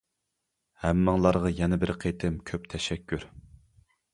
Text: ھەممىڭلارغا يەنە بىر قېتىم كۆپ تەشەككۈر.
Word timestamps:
ھەممىڭلارغا 0.85 1.51
يەنە 1.59 1.79
بىر 1.83 1.93
قېتىم 2.05 2.41
كۆپ 2.51 2.67
تەشەككۈر. 2.75 3.29